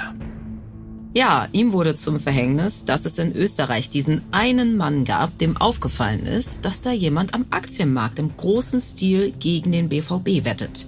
Ja, 1.13 1.47
ihm 1.51 1.73
wurde 1.73 1.95
zum 1.95 2.19
Verhängnis, 2.19 2.85
dass 2.85 3.05
es 3.05 3.17
in 3.17 3.33
Österreich 3.35 3.89
diesen 3.89 4.21
einen 4.31 4.77
Mann 4.77 5.03
gab, 5.03 5.37
dem 5.39 5.57
aufgefallen 5.57 6.25
ist, 6.25 6.63
dass 6.63 6.81
da 6.81 6.91
jemand 6.91 7.33
am 7.33 7.45
Aktienmarkt 7.49 8.17
im 8.19 8.35
großen 8.37 8.79
Stil 8.79 9.33
gegen 9.39 9.71
den 9.71 9.89
BVB 9.89 10.45
wettet. 10.45 10.87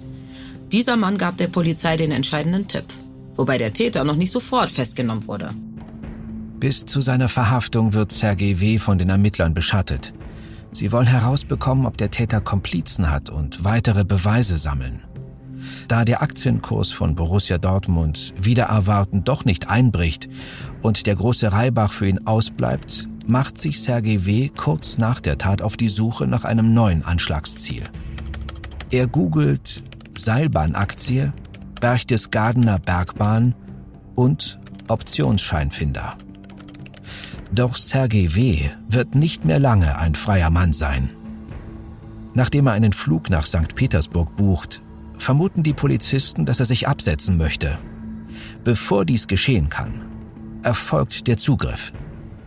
Dieser 0.72 0.96
Mann 0.96 1.18
gab 1.18 1.36
der 1.36 1.48
Polizei 1.48 1.96
den 1.96 2.12
entscheidenden 2.12 2.68
Tipp, 2.68 2.84
wobei 3.34 3.58
der 3.58 3.72
Täter 3.72 4.04
noch 4.04 4.14
nicht 4.14 4.30
sofort 4.30 4.70
festgenommen 4.70 5.26
wurde. 5.26 5.52
Bis 6.60 6.86
zu 6.86 7.00
seiner 7.00 7.28
Verhaftung 7.28 7.92
wird 7.92 8.12
Sergei 8.12 8.60
W. 8.60 8.78
von 8.78 8.96
den 8.98 9.08
Ermittlern 9.08 9.52
beschattet. 9.52 10.12
Sie 10.72 10.92
wollen 10.92 11.06
herausbekommen, 11.06 11.86
ob 11.86 11.96
der 11.96 12.12
Täter 12.12 12.40
Komplizen 12.40 13.10
hat 13.10 13.30
und 13.30 13.64
weitere 13.64 14.04
Beweise 14.04 14.58
sammeln. 14.58 15.02
Da 15.88 16.04
der 16.04 16.22
Aktienkurs 16.22 16.92
von 16.92 17.16
Borussia 17.16 17.58
Dortmund 17.58 18.32
wieder 18.40 18.64
erwarten 18.64 19.24
doch 19.24 19.44
nicht 19.44 19.68
einbricht 19.68 20.28
und 20.82 21.06
der 21.06 21.16
große 21.16 21.50
Reibach 21.50 21.92
für 21.92 22.06
ihn 22.06 22.26
ausbleibt, 22.26 23.08
macht 23.26 23.58
sich 23.58 23.82
Sergei 23.82 24.24
W. 24.24 24.50
kurz 24.56 24.98
nach 24.98 25.20
der 25.20 25.36
Tat 25.36 25.62
auf 25.62 25.76
die 25.76 25.88
Suche 25.88 26.28
nach 26.28 26.44
einem 26.44 26.72
neuen 26.72 27.04
Anschlagsziel. 27.04 27.84
Er 28.90 29.06
googelt 29.06 29.82
Seilbahnaktie, 30.16 31.32
Berchtesgadener 31.80 32.78
Bergbahn 32.78 33.54
und 34.14 34.58
Optionsscheinfinder. 34.88 36.16
Doch 37.52 37.76
Sergei 37.76 38.28
W. 38.34 38.70
wird 38.88 39.14
nicht 39.14 39.44
mehr 39.44 39.58
lange 39.58 39.98
ein 39.98 40.14
freier 40.14 40.50
Mann 40.50 40.72
sein. 40.72 41.10
Nachdem 42.34 42.68
er 42.68 42.74
einen 42.74 42.92
Flug 42.92 43.28
nach 43.28 43.46
St. 43.46 43.74
Petersburg 43.74 44.36
bucht, 44.36 44.82
vermuten 45.18 45.62
die 45.62 45.72
Polizisten, 45.72 46.46
dass 46.46 46.60
er 46.60 46.66
sich 46.66 46.86
absetzen 46.86 47.36
möchte. 47.36 47.78
Bevor 48.62 49.04
dies 49.04 49.26
geschehen 49.26 49.68
kann, 49.68 50.06
erfolgt 50.62 51.26
der 51.26 51.38
Zugriff. 51.38 51.92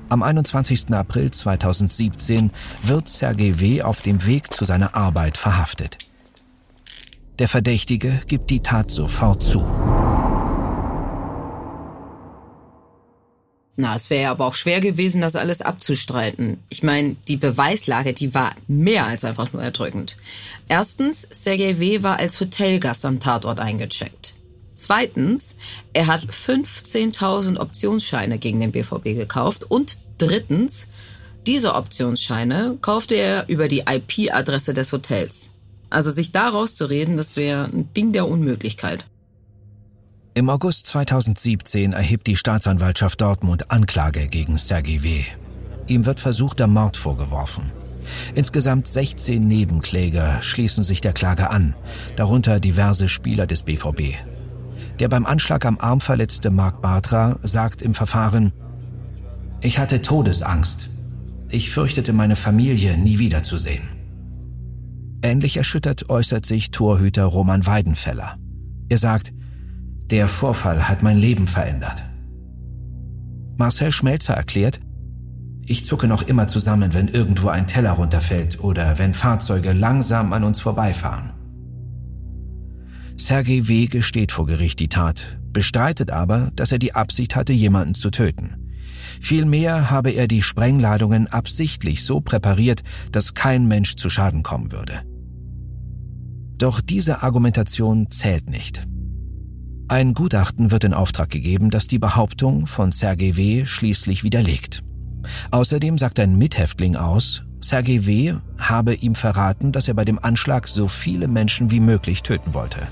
Am 0.10 0.24
21. 0.24 0.94
April 0.94 1.32
2017 1.32 2.52
wird 2.84 3.10
Sergei 3.10 3.60
W. 3.60 3.82
auf 3.82 4.02
dem 4.02 4.26
Weg 4.26 4.54
zu 4.54 4.64
seiner 4.64 4.96
Arbeit 4.96 5.38
verhaftet. 5.38 5.98
Der 7.40 7.48
Verdächtige 7.48 8.22
gibt 8.28 8.52
die 8.52 8.60
Tat 8.60 8.92
sofort 8.92 9.42
zu. 9.42 9.66
Na, 13.76 13.96
es 13.96 14.12
wäre 14.12 14.30
aber 14.30 14.46
auch 14.46 14.54
schwer 14.54 14.82
gewesen, 14.82 15.20
das 15.20 15.36
alles 15.36 15.62
abzustreiten. 15.62 16.60
Ich 16.70 16.84
meine, 16.84 17.16
die 17.28 17.38
Beweislage, 17.38 18.14
die 18.14 18.36
war 18.36 18.56
mehr 18.68 19.08
als 19.08 19.26
einfach 19.26 19.52
nur 19.52 19.64
erdrückend. 19.64 20.16
Erstens, 20.70 21.28
Sergei 21.32 21.80
W. 21.80 22.04
war 22.04 22.20
als 22.20 22.40
Hotelgast 22.40 23.04
am 23.04 23.20
Tatort 23.20 23.60
eingecheckt. 23.60 24.36
Zweitens, 24.76 25.58
er 25.94 26.06
hat 26.06 26.26
15.000 26.26 27.58
Optionsscheine 27.60 28.38
gegen 28.38 28.60
den 28.62 28.72
BVB 28.72 29.16
gekauft. 29.16 29.64
Und 29.64 29.98
drittens, 30.20 30.88
diese 31.48 31.74
Optionsscheine 31.74 32.78
kaufte 32.80 33.16
er 33.16 33.50
über 33.50 33.68
die 33.68 33.86
IP-Adresse 33.90 34.76
des 34.76 34.92
Hotels. 34.92 35.52
Also 35.94 36.10
sich 36.10 36.32
da 36.32 36.50
rauszureden, 36.50 37.18
das 37.18 37.38
wäre 37.38 37.66
ein 37.66 37.94
Ding 37.94 38.14
der 38.14 38.28
Unmöglichkeit. 38.28 39.06
Im 40.34 40.50
August 40.50 40.88
2017 40.88 41.94
erhebt 41.94 42.26
die 42.26 42.36
Staatsanwaltschaft 42.36 43.22
Dortmund 43.22 43.70
Anklage 43.70 44.28
gegen 44.28 44.58
Sergei 44.58 45.04
W. 45.04 45.22
Ihm 45.86 46.08
wird 46.08 46.20
versuchter 46.20 46.66
Mord 46.66 46.98
vorgeworfen. 46.98 47.72
Insgesamt 48.34 48.88
16 48.88 49.48
Nebenkläger 49.48 50.42
schließen 50.42 50.84
sich 50.84 51.00
der 51.00 51.14
Klage 51.14 51.52
an, 51.52 51.76
darunter 52.16 52.60
diverse 52.60 53.08
Spieler 53.08 53.46
des 53.46 53.62
BVB. 53.62 54.16
Der 55.00 55.10
beim 55.10 55.28
Anschlag 55.28 55.64
am 55.64 55.78
Arm 55.78 56.02
verletzte 56.02 56.50
Marc 56.50 56.82
Bartra 56.82 57.38
sagt 57.44 57.84
im 57.84 57.94
Verfahren, 57.94 58.52
ich 59.62 59.78
hatte 59.78 60.02
Todesangst. 60.02 60.90
Ich 61.50 61.70
fürchtete, 61.70 62.14
meine 62.14 62.36
Familie 62.36 62.98
nie 62.98 63.20
wiederzusehen. 63.20 64.03
Ähnlich 65.24 65.56
erschüttert 65.56 66.10
äußert 66.10 66.46
sich 66.46 66.70
Torhüter 66.72 67.24
Roman 67.24 67.66
Weidenfeller. 67.66 68.38
Er 68.90 68.98
sagt, 68.98 69.32
der 70.12 70.28
Vorfall 70.28 70.90
hat 70.90 71.02
mein 71.02 71.18
Leben 71.18 71.48
verändert. 71.48 72.04
Marcel 73.58 73.94
Schmelzer 73.94 74.34
erklärt, 74.34 74.82
ich 75.66 75.86
zucke 75.86 76.10
noch 76.10 76.24
immer 76.24 76.50
zusammen, 76.50 76.94
wenn 76.94 77.08
irgendwo 77.08 77.48
ein 77.48 77.68
Teller 77.68 77.92
runterfällt 77.92 78.62
oder 78.62 79.00
wenn 79.00 79.14
Fahrzeuge 79.14 79.72
langsam 79.72 80.34
an 80.34 80.44
uns 80.44 80.60
vorbeifahren. 80.60 81.32
Sergei 83.16 83.62
W. 83.70 83.88
gesteht 83.88 84.34
vor 84.34 84.46
Gericht 84.46 84.82
die 84.82 84.90
Tat, 84.90 85.40
bestreitet 85.54 86.12
aber, 86.12 86.52
dass 86.58 86.74
er 86.74 86.80
die 86.80 86.96
Absicht 86.96 87.38
hatte, 87.38 87.54
jemanden 87.54 87.96
zu 87.96 88.12
töten. 88.12 88.74
Vielmehr 89.22 89.90
habe 89.90 90.10
er 90.10 90.28
die 90.28 90.42
Sprengladungen 90.42 91.28
absichtlich 91.28 92.04
so 92.04 92.20
präpariert, 92.20 92.84
dass 93.14 93.34
kein 93.34 93.70
Mensch 93.70 93.96
zu 93.96 94.10
Schaden 94.10 94.44
kommen 94.44 94.74
würde. 94.74 95.04
Doch 96.58 96.82
diese 96.82 97.24
Argumentation 97.24 98.10
zählt 98.12 98.50
nicht. 98.50 98.86
Ein 99.88 100.14
Gutachten 100.14 100.72
wird 100.72 100.86
in 100.86 100.94
Auftrag 100.94 101.30
gegeben, 101.30 101.70
das 101.70 101.88
die 101.88 102.00
Behauptung 102.00 102.68
von 102.68 102.92
Sergei 102.92 103.36
W. 103.36 103.66
schließlich 103.66 104.24
widerlegt. 104.24 104.82
Außerdem 105.52 105.98
sagt 105.98 106.20
ein 106.20 106.38
Mithäftling 106.38 106.96
aus, 106.96 107.44
Sergei 107.62 108.06
W. 108.06 108.36
habe 108.58 108.94
ihm 108.94 109.16
verraten, 109.16 109.72
dass 109.72 109.88
er 109.88 109.94
bei 109.94 110.06
dem 110.06 110.20
Anschlag 110.20 110.68
so 110.68 110.88
viele 110.88 111.28
Menschen 111.28 111.72
wie 111.72 111.80
möglich 111.80 112.24
töten 112.24 112.54
wollte. 112.54 112.88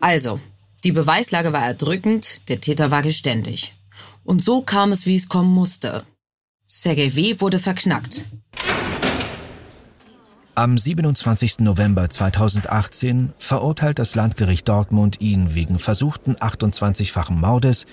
Also, 0.00 0.40
die 0.84 0.92
Beweislage 0.92 1.52
war 1.52 1.64
erdrückend, 1.64 2.48
der 2.48 2.60
Täter 2.60 2.90
war 2.90 3.02
geständig. 3.02 3.74
Und 4.24 4.42
so 4.42 4.62
kam 4.62 4.92
es, 4.92 5.06
wie 5.06 5.16
es 5.16 5.28
kommen 5.28 5.52
musste. 5.52 6.04
Sergei 6.66 7.14
W. 7.14 7.40
wurde 7.40 7.58
verknackt. 7.58 8.24
Am 10.54 10.76
27. 10.76 11.60
November 11.60 12.10
2018 12.10 13.32
verurteilt 13.38 13.98
das 13.98 14.14
Landgericht 14.14 14.68
Dortmund 14.68 15.18
ihn 15.22 15.54
wegen 15.54 15.78
versuchten 15.78 16.34
28-fachen 16.36 17.32
Mordes, 17.32 17.86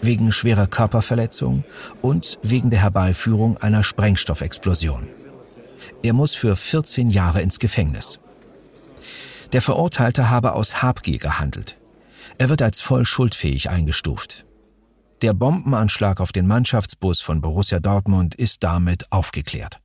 wegen 0.00 0.30
schwerer 0.30 0.68
Körperverletzung 0.68 1.64
und 2.02 2.38
wegen 2.40 2.70
der 2.70 2.82
Herbeiführung 2.82 3.56
einer 3.56 3.82
Sprengstoffexplosion. 3.82 5.08
Er 6.04 6.12
muss 6.12 6.36
für 6.36 6.54
14 6.54 7.10
Jahre 7.10 7.42
ins 7.42 7.58
Gefängnis. 7.58 8.20
Der 9.52 9.60
Verurteilte 9.60 10.30
habe 10.30 10.52
aus 10.52 10.84
Habgier 10.84 11.18
gehandelt. 11.18 11.78
Er 12.38 12.48
wird 12.48 12.62
als 12.62 12.80
voll 12.80 13.04
schuldfähig 13.04 13.70
eingestuft. 13.70 14.46
Der 15.22 15.32
Bombenanschlag 15.32 16.20
auf 16.20 16.30
den 16.30 16.46
Mannschaftsbus 16.46 17.20
von 17.20 17.40
Borussia 17.40 17.80
Dortmund 17.80 18.36
ist 18.36 18.62
damit 18.62 19.10
aufgeklärt. 19.10 19.80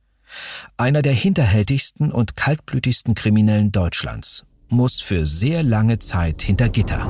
Einer 0.76 1.02
der 1.02 1.12
hinterhältigsten 1.12 2.12
und 2.12 2.36
kaltblütigsten 2.36 3.14
Kriminellen 3.14 3.72
Deutschlands 3.72 4.44
muss 4.68 5.00
für 5.00 5.26
sehr 5.26 5.62
lange 5.62 5.98
Zeit 5.98 6.42
hinter 6.42 6.68
Gitter. 6.68 7.06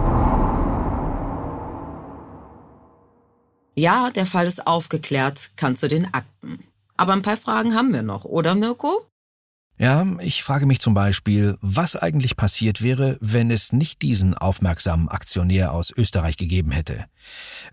Ja, 3.74 4.10
der 4.10 4.26
Fall 4.26 4.46
ist 4.46 4.66
aufgeklärt, 4.66 5.52
kann 5.56 5.76
zu 5.76 5.88
den 5.88 6.12
Akten. 6.12 6.64
Aber 6.96 7.12
ein 7.12 7.22
paar 7.22 7.36
Fragen 7.36 7.74
haben 7.74 7.92
wir 7.92 8.02
noch, 8.02 8.24
oder 8.24 8.54
Mirko? 8.54 9.06
Ja, 9.78 10.06
ich 10.18 10.42
frage 10.42 10.66
mich 10.66 10.78
zum 10.80 10.92
Beispiel, 10.92 11.56
was 11.62 11.96
eigentlich 11.96 12.36
passiert 12.36 12.82
wäre, 12.82 13.16
wenn 13.22 13.50
es 13.50 13.72
nicht 13.72 14.02
diesen 14.02 14.34
aufmerksamen 14.34 15.08
Aktionär 15.08 15.72
aus 15.72 15.90
Österreich 15.90 16.36
gegeben 16.36 16.70
hätte. 16.70 17.06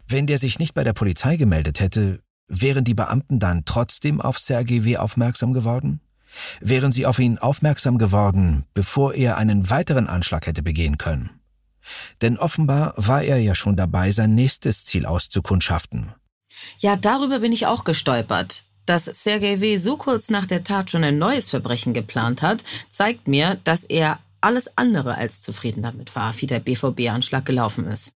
Wenn 0.07 0.25
der 0.25 0.37
sich 0.37 0.59
nicht 0.59 0.73
bei 0.73 0.85
der 0.85 0.93
Polizei 0.93 1.35
gemeldet 1.35 1.81
hätte, 1.81 2.21
Wären 2.47 2.83
die 2.83 2.93
Beamten 2.93 3.39
dann 3.39 3.65
trotzdem 3.65 4.21
auf 4.21 4.39
Sergei 4.39 4.83
W. 4.85 4.97
aufmerksam 4.97 5.53
geworden? 5.53 6.01
Wären 6.61 6.91
sie 6.91 7.05
auf 7.05 7.19
ihn 7.19 7.37
aufmerksam 7.37 7.97
geworden, 7.97 8.65
bevor 8.73 9.13
er 9.13 9.37
einen 9.37 9.69
weiteren 9.69 10.07
Anschlag 10.07 10.47
hätte 10.47 10.63
begehen 10.63 10.97
können? 10.97 11.29
Denn 12.21 12.37
offenbar 12.37 12.93
war 12.97 13.23
er 13.23 13.37
ja 13.37 13.55
schon 13.55 13.75
dabei, 13.75 14.11
sein 14.11 14.35
nächstes 14.35 14.85
Ziel 14.85 15.05
auszukundschaften. 15.05 16.13
Ja, 16.79 16.95
darüber 16.95 17.39
bin 17.39 17.51
ich 17.51 17.65
auch 17.65 17.83
gestolpert. 17.83 18.63
Dass 18.85 19.05
Sergei 19.05 19.59
W. 19.59 19.77
so 19.77 19.97
kurz 19.97 20.29
nach 20.29 20.45
der 20.45 20.63
Tat 20.63 20.89
schon 20.89 21.03
ein 21.03 21.17
neues 21.17 21.49
Verbrechen 21.49 21.93
geplant 21.93 22.41
hat, 22.41 22.63
zeigt 22.89 23.27
mir, 23.27 23.59
dass 23.63 23.83
er 23.83 24.19
alles 24.39 24.77
andere 24.77 25.15
als 25.15 25.41
zufrieden 25.41 25.83
damit 25.83 26.15
war, 26.15 26.33
wie 26.39 26.47
der 26.47 26.59
BVB-Anschlag 26.59 27.45
gelaufen 27.45 27.85
ist. 27.85 28.13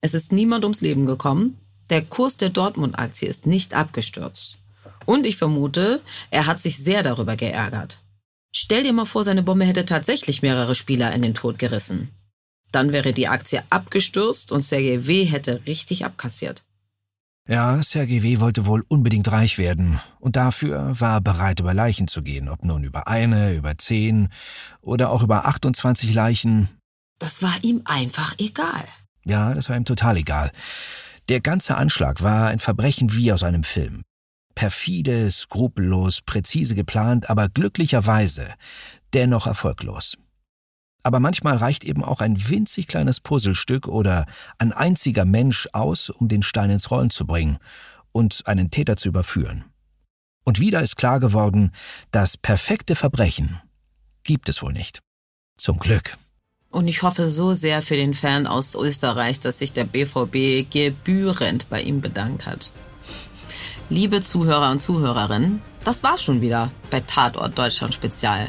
Es 0.00 0.14
ist 0.14 0.32
niemand 0.32 0.64
ums 0.64 0.80
Leben 0.80 1.06
gekommen, 1.06 1.58
der 1.90 2.04
Kurs 2.04 2.36
der 2.36 2.50
Dortmund-Aktie 2.50 3.28
ist 3.28 3.46
nicht 3.46 3.74
abgestürzt. 3.74 4.58
Und 5.06 5.26
ich 5.26 5.36
vermute, 5.36 6.02
er 6.30 6.46
hat 6.46 6.60
sich 6.60 6.78
sehr 6.78 7.02
darüber 7.02 7.36
geärgert. 7.36 8.02
Stell 8.52 8.82
dir 8.82 8.92
mal 8.92 9.04
vor, 9.04 9.24
seine 9.24 9.42
Bombe 9.42 9.64
hätte 9.64 9.84
tatsächlich 9.84 10.42
mehrere 10.42 10.74
Spieler 10.74 11.12
in 11.14 11.22
den 11.22 11.34
Tod 11.34 11.58
gerissen. 11.58 12.10
Dann 12.72 12.92
wäre 12.92 13.12
die 13.12 13.28
Aktie 13.28 13.62
abgestürzt 13.70 14.52
und 14.52 14.62
Sergei 14.62 15.06
W. 15.06 15.24
hätte 15.24 15.62
richtig 15.66 16.04
abkassiert. 16.04 16.64
Ja, 17.48 17.82
Sergei 17.82 18.22
W. 18.22 18.40
wollte 18.40 18.66
wohl 18.66 18.84
unbedingt 18.88 19.32
reich 19.32 19.56
werden 19.56 20.00
und 20.20 20.36
dafür 20.36 20.92
war 21.00 21.14
er 21.14 21.20
bereit, 21.22 21.60
über 21.60 21.72
Leichen 21.72 22.06
zu 22.06 22.20
gehen, 22.20 22.50
ob 22.50 22.62
nun 22.62 22.84
über 22.84 23.08
eine, 23.08 23.54
über 23.54 23.78
zehn 23.78 24.28
oder 24.82 25.08
auch 25.10 25.22
über 25.22 25.46
28 25.46 26.12
Leichen. 26.12 26.68
Das 27.18 27.42
war 27.42 27.54
ihm 27.62 27.80
einfach 27.86 28.34
egal. 28.36 28.84
Ja, 29.24 29.54
das 29.54 29.70
war 29.70 29.76
ihm 29.76 29.86
total 29.86 30.18
egal. 30.18 30.52
Der 31.28 31.40
ganze 31.42 31.76
Anschlag 31.76 32.22
war 32.22 32.48
ein 32.48 32.58
Verbrechen 32.58 33.14
wie 33.14 33.32
aus 33.32 33.42
einem 33.42 33.62
Film. 33.62 34.02
Perfide, 34.54 35.30
skrupellos, 35.30 36.22
präzise 36.22 36.74
geplant, 36.74 37.28
aber 37.28 37.50
glücklicherweise 37.50 38.54
dennoch 39.12 39.46
erfolglos. 39.46 40.16
Aber 41.02 41.20
manchmal 41.20 41.56
reicht 41.56 41.84
eben 41.84 42.02
auch 42.02 42.20
ein 42.20 42.48
winzig 42.48 42.88
kleines 42.88 43.20
Puzzlestück 43.20 43.86
oder 43.88 44.26
ein 44.58 44.72
einziger 44.72 45.24
Mensch 45.24 45.68
aus, 45.72 46.10
um 46.10 46.28
den 46.28 46.42
Stein 46.42 46.70
ins 46.70 46.90
Rollen 46.90 47.10
zu 47.10 47.26
bringen 47.26 47.58
und 48.12 48.46
einen 48.46 48.70
Täter 48.70 48.96
zu 48.96 49.08
überführen. 49.08 49.64
Und 50.44 50.60
wieder 50.60 50.80
ist 50.80 50.96
klar 50.96 51.20
geworden, 51.20 51.72
das 52.10 52.36
perfekte 52.38 52.96
Verbrechen 52.96 53.60
gibt 54.24 54.48
es 54.48 54.62
wohl 54.62 54.72
nicht. 54.72 55.00
Zum 55.58 55.78
Glück. 55.78 56.16
Und 56.70 56.86
ich 56.86 57.02
hoffe 57.02 57.30
so 57.30 57.54
sehr 57.54 57.80
für 57.80 57.96
den 57.96 58.12
Fan 58.12 58.46
aus 58.46 58.74
Österreich, 58.74 59.40
dass 59.40 59.58
sich 59.58 59.72
der 59.72 59.84
BVB 59.84 60.70
gebührend 60.70 61.70
bei 61.70 61.80
ihm 61.80 62.00
bedankt 62.00 62.46
hat. 62.46 62.70
Liebe 63.88 64.20
Zuhörer 64.20 64.70
und 64.70 64.80
Zuhörerinnen, 64.80 65.62
das 65.82 66.02
war's 66.02 66.22
schon 66.22 66.42
wieder 66.42 66.70
bei 66.90 67.00
Tatort 67.00 67.56
Deutschland 67.56 67.94
Spezial. 67.94 68.48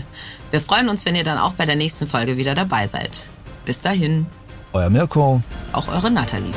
Wir 0.52 0.60
freuen 0.60 0.90
uns, 0.90 1.06
wenn 1.06 1.16
ihr 1.16 1.24
dann 1.24 1.38
auch 1.38 1.54
bei 1.54 1.66
der 1.66 1.78
nächsten 1.78 2.08
Folge 2.08 2.36
wieder 2.36 2.56
dabei 2.56 2.88
seid. 2.88 3.30
Bis 3.64 3.82
dahin. 3.82 4.26
Euer 4.74 4.90
Mirko. 4.90 5.42
Auch 5.72 5.88
eure 5.88 6.12
Nathalie. 6.12 6.52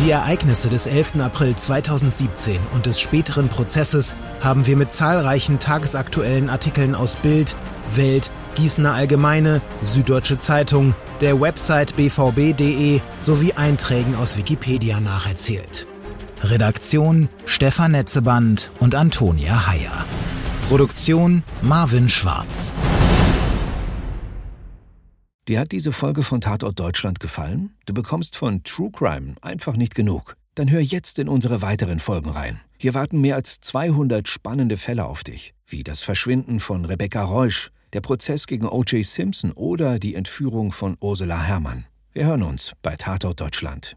Die 0.00 0.10
Ereignisse 0.10 0.68
des 0.68 0.86
11. 0.86 1.20
April 1.20 1.54
2017 1.54 2.58
und 2.72 2.86
des 2.86 3.00
späteren 3.00 3.48
Prozesses 3.48 4.14
haben 4.40 4.66
wir 4.66 4.76
mit 4.76 4.92
zahlreichen 4.92 5.58
tagesaktuellen 5.58 6.50
Artikeln 6.50 6.94
aus 6.94 7.16
Bild, 7.16 7.54
Welt, 7.96 8.30
Gießener 8.54 8.94
Allgemeine, 8.94 9.60
Süddeutsche 9.82 10.38
Zeitung, 10.38 10.94
der 11.20 11.40
Website 11.40 11.96
bvb.de 11.96 13.00
sowie 13.20 13.52
Einträgen 13.52 14.14
aus 14.14 14.36
Wikipedia 14.36 15.00
nacherzählt. 15.00 15.86
Redaktion 16.42 17.28
Stefan 17.46 17.92
Netzeband 17.92 18.70
und 18.80 18.94
Antonia 18.94 19.68
Heyer. 19.68 20.04
Produktion 20.68 21.42
Marvin 21.62 22.08
Schwarz. 22.08 22.72
Dir 25.48 25.60
hat 25.60 25.72
diese 25.72 25.92
Folge 25.92 26.22
von 26.22 26.42
Tatort 26.42 26.78
Deutschland 26.78 27.20
gefallen? 27.20 27.70
Du 27.86 27.94
bekommst 27.94 28.36
von 28.36 28.62
True 28.64 28.90
Crime 28.92 29.34
einfach 29.40 29.76
nicht 29.76 29.94
genug. 29.94 30.36
Dann 30.54 30.70
hör 30.70 30.80
jetzt 30.80 31.18
in 31.18 31.28
unsere 31.28 31.62
weiteren 31.62 32.00
Folgen 32.00 32.30
rein. 32.30 32.60
Hier 32.76 32.92
warten 32.92 33.20
mehr 33.20 33.36
als 33.36 33.60
200 33.60 34.28
spannende 34.28 34.76
Fälle 34.76 35.06
auf 35.06 35.24
dich, 35.24 35.54
wie 35.66 35.82
das 35.82 36.02
Verschwinden 36.02 36.60
von 36.60 36.84
Rebecca 36.84 37.22
Reusch, 37.22 37.70
der 37.92 38.00
Prozess 38.00 38.46
gegen 38.46 38.66
O.J. 38.66 39.04
Simpson 39.04 39.52
oder 39.52 39.98
die 39.98 40.14
Entführung 40.14 40.72
von 40.72 40.96
Ursula 41.00 41.42
Herrmann. 41.42 41.84
Wir 42.12 42.26
hören 42.26 42.42
uns 42.42 42.72
bei 42.82 42.96
Tatort 42.96 43.40
Deutschland. 43.40 43.96